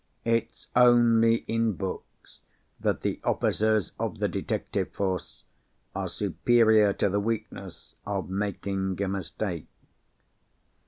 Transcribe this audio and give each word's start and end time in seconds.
It's 0.25 0.67
only 0.75 1.45
in 1.47 1.73
books 1.73 2.39
that 2.79 3.01
the 3.01 3.19
officers 3.23 3.91
of 3.99 4.17
the 4.17 4.27
detective 4.27 4.89
force 4.91 5.43
are 5.93 6.07
superior 6.07 6.91
to 6.93 7.07
the 7.07 7.19
weakness 7.19 7.93
of 8.03 8.27
making 8.27 8.99
a 8.99 9.07
mistake." 9.07 9.67